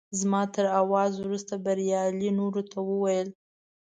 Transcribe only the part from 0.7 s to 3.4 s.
اواز وروسته بریالي نورو ته وویل.